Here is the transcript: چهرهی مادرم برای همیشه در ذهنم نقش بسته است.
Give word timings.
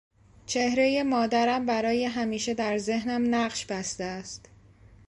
چهرهی 0.45 1.03
مادرم 1.03 1.65
برای 1.65 2.05
همیشه 2.05 2.53
در 2.53 2.77
ذهنم 2.77 3.35
نقش 3.35 3.65
بسته 3.65 4.03
است. 4.03 4.49